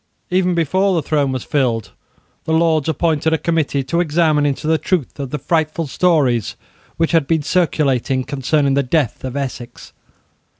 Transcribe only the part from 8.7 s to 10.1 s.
the death of Essex.